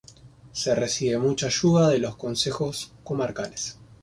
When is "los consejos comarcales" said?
1.99-3.77